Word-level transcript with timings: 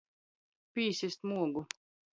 Pīsist 0.79 1.31
muogu. 1.35 1.67